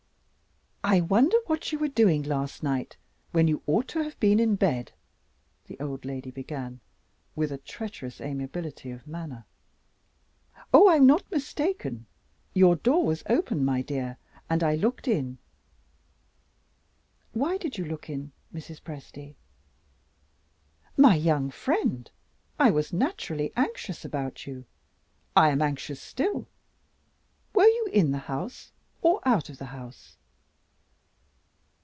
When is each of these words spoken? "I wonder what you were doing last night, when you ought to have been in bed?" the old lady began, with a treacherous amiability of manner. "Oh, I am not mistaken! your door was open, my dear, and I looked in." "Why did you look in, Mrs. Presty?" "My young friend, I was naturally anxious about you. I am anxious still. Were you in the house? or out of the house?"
"I 0.83 0.99
wonder 0.99 1.37
what 1.45 1.71
you 1.71 1.77
were 1.77 1.87
doing 1.87 2.23
last 2.23 2.63
night, 2.63 2.97
when 3.33 3.47
you 3.47 3.61
ought 3.67 3.87
to 3.89 4.01
have 4.03 4.19
been 4.19 4.39
in 4.39 4.55
bed?" 4.55 4.91
the 5.67 5.79
old 5.79 6.05
lady 6.05 6.31
began, 6.31 6.79
with 7.35 7.51
a 7.51 7.59
treacherous 7.59 8.19
amiability 8.19 8.89
of 8.89 9.05
manner. 9.07 9.45
"Oh, 10.73 10.89
I 10.89 10.95
am 10.95 11.05
not 11.05 11.29
mistaken! 11.31 12.07
your 12.55 12.75
door 12.75 13.05
was 13.05 13.23
open, 13.29 13.63
my 13.63 13.83
dear, 13.83 14.17
and 14.49 14.63
I 14.63 14.73
looked 14.73 15.07
in." 15.07 15.37
"Why 17.31 17.59
did 17.59 17.77
you 17.77 17.85
look 17.85 18.09
in, 18.09 18.31
Mrs. 18.51 18.81
Presty?" 18.81 19.35
"My 20.97 21.13
young 21.13 21.51
friend, 21.51 22.09
I 22.57 22.71
was 22.71 22.91
naturally 22.91 23.53
anxious 23.55 24.03
about 24.03 24.47
you. 24.47 24.65
I 25.37 25.51
am 25.51 25.61
anxious 25.61 26.01
still. 26.01 26.47
Were 27.53 27.63
you 27.65 27.87
in 27.93 28.11
the 28.11 28.17
house? 28.27 28.71
or 29.03 29.21
out 29.25 29.47
of 29.47 29.59
the 29.59 29.65
house?" 29.65 30.17